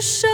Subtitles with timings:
[0.00, 0.29] 的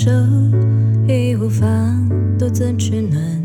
[0.00, 0.08] 手
[1.08, 1.66] 已无法
[2.38, 3.37] 独自取暖。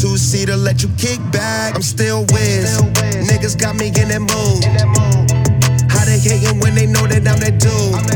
[0.00, 1.74] Two seater, let you kick back.
[1.74, 2.80] I'm still whiz.
[3.28, 4.64] Niggas got me in that mood.
[5.90, 8.09] How they hating when they know that I'm that dude?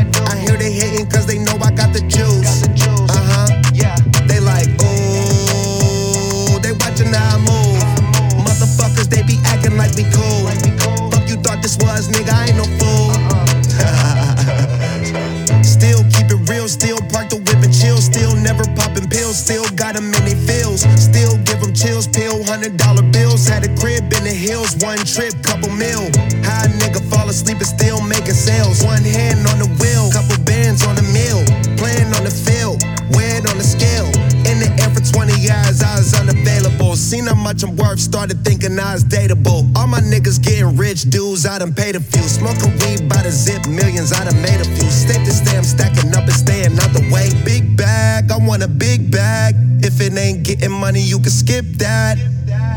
[22.65, 24.73] hundred dollar bills had a crib in the hills.
[24.81, 26.09] One trip, couple mil.
[26.41, 28.81] High nigga fall asleep and still making sales.
[28.83, 31.45] One hand on the wheel, couple bands on the mill.
[31.77, 32.81] Playing on the field,
[33.13, 34.09] weighing on the scale.
[34.49, 36.95] In the air for 20 years, I was unavailable.
[36.95, 39.69] Seen how much I'm worth, started thinking I was dateable.
[39.77, 42.23] All my niggas getting rich, dudes, I done paid a few.
[42.23, 44.89] Smoking weed by the zip, millions, I done made a few.
[44.89, 47.29] Stick to stay, I'm stacking up and staying out the way.
[47.45, 49.53] Big bag, I want a big bag.
[49.85, 52.17] If it ain't getting money, you can skip that.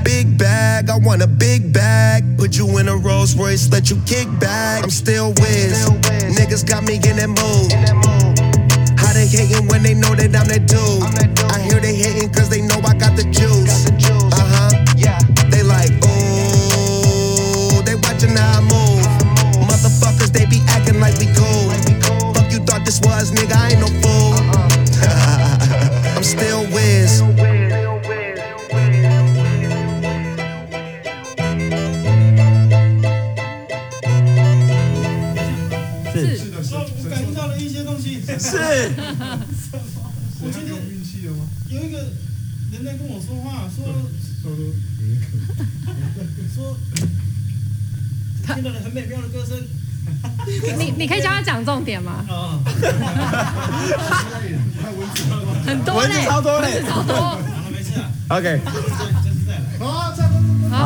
[0.04, 2.24] Big bag, I want a big bag.
[2.38, 4.82] Put you in a Rolls Royce, let you kick back.
[4.82, 5.88] I'm still whiz.
[6.38, 7.72] Niggas got me in that mood.
[8.98, 11.02] How they hating when they know that I'm that dude?
[11.50, 13.57] I hear they hating cause they know I got the juice.
[42.98, 43.84] 跟我说话，说
[44.42, 44.66] 说说
[46.54, 46.76] 说，
[48.44, 49.56] 听到了很美妙的歌声
[50.78, 52.24] 你你可以教他讲重点吗？
[55.66, 56.82] 很多嘞，超多嘞。
[56.88, 57.14] 超多。
[57.14, 57.92] 好了，没事
[58.28, 58.60] ，OK，
[59.78, 60.30] 好再来。
[60.70, 60.78] 好，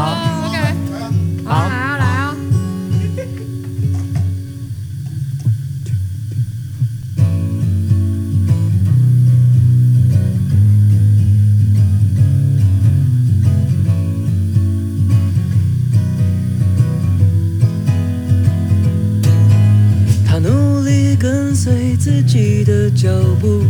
[22.03, 23.09] 自己的脚
[23.41, 23.63] 步，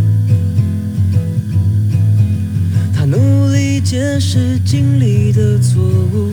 [2.95, 6.33] 他努力解释经历的错误，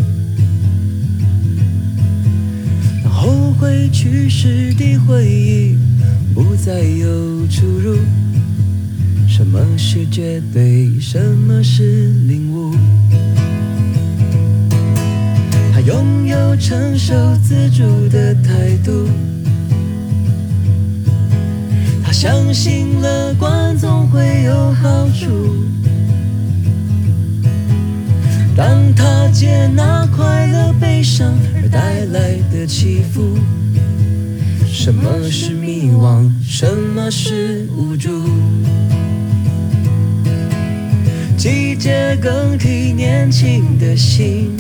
[3.04, 5.78] 让后悔去世的回忆
[6.34, 7.98] 不再有出入。
[9.28, 10.98] 什么是绝对？
[11.02, 12.74] 什么是领悟？
[15.74, 19.10] 他拥有承受自主的态度。
[22.10, 25.64] 他相信乐观总会有好处。
[28.58, 33.38] 当他接纳快乐、悲伤而带来的起伏，
[34.66, 36.28] 什么是迷惘？
[36.44, 38.10] 什么是无助？
[41.38, 44.58] 季节更替，年轻的心，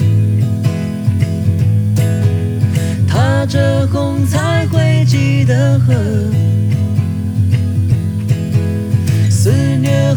[3.07, 5.95] 踏着红彩绘迹的河。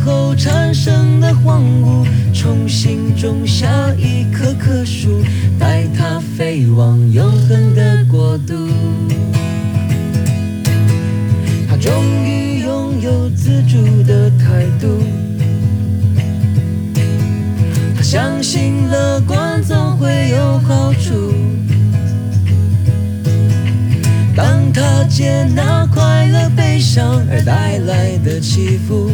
[0.05, 5.23] 后产生的荒芜，重新种下一棵棵树，
[5.59, 8.55] 带它飞往永恒的国度。
[11.69, 11.93] 他终
[12.25, 15.03] 于拥有自主的态度，
[17.97, 21.35] 他相信乐观总会有好处。
[24.35, 29.11] 当他接纳快乐、悲伤而带来的起伏，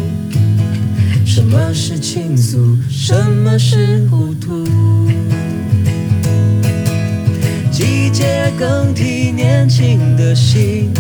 [1.99, 2.77] 倾诉？
[2.89, 4.65] 什么是糊涂？
[7.71, 10.93] 季节更替，年轻的心，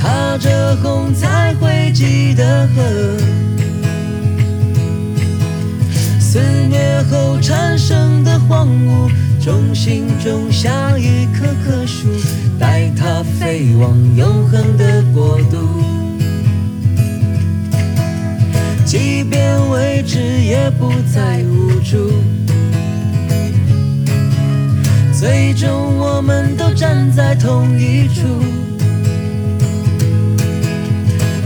[0.00, 2.82] 踏着红彩绘迹的河。
[6.20, 9.10] 肆虐后产生的荒芜，
[9.42, 12.08] 重新种下一棵棵树，
[12.58, 16.07] 带它飞往永恒的国度。
[18.88, 22.10] 即便未知，也不再无助。
[25.12, 28.22] 最终，我们都站在同一处。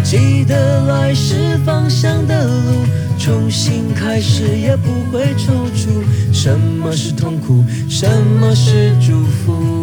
[0.05, 2.87] 记得来时方向的路，
[3.19, 6.05] 重新开始也不会踌躇。
[6.33, 7.65] 什么是痛苦？
[7.91, 8.09] 什
[8.41, 9.82] 么是祝福？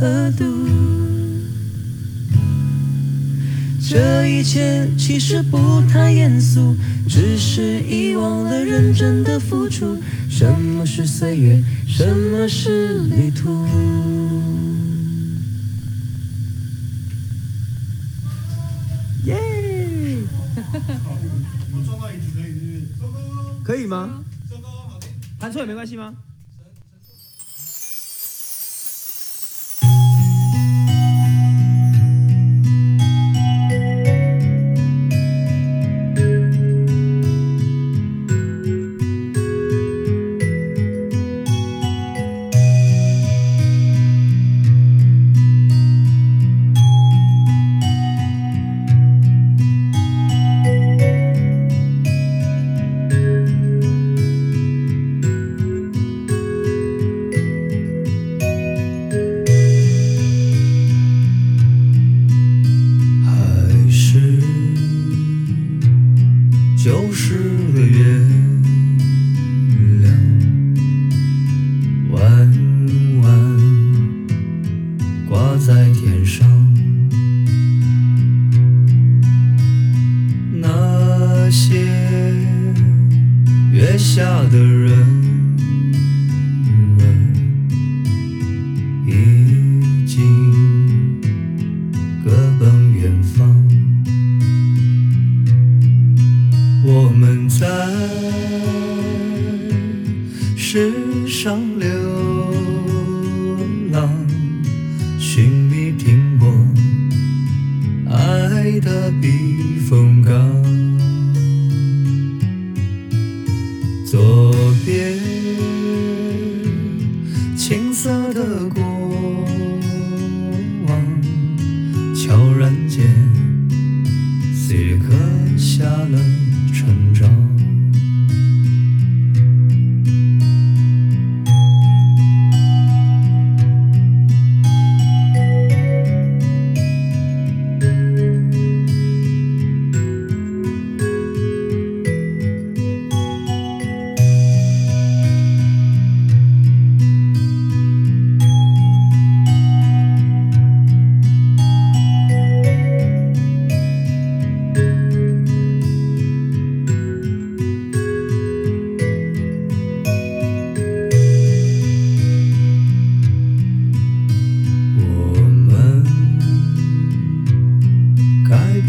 [0.00, 0.44] 额度
[3.80, 6.76] 这一切其实不太严肃
[7.08, 9.96] 只是遗忘了认真的付出
[10.28, 13.66] 什么是岁月什么是旅途。
[19.24, 19.36] 耶！
[23.64, 24.22] 可以吗？
[25.38, 26.14] 弹错也没关系吗？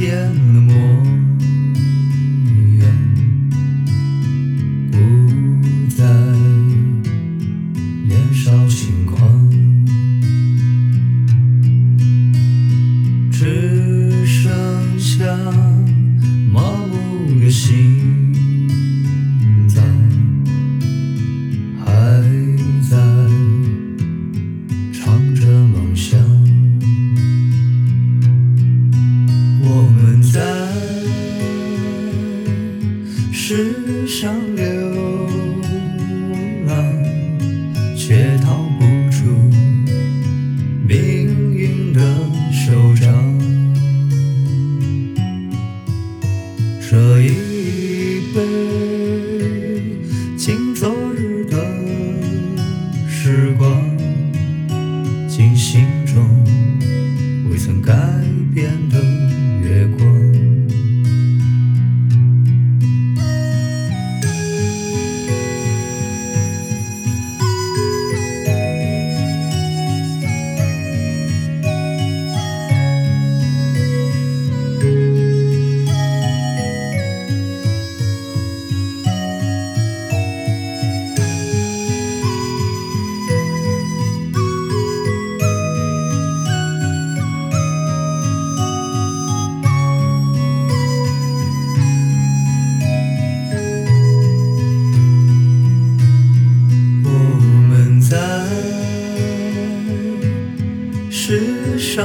[0.10, 0.49] Indian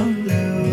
[0.04, 0.63] Lưu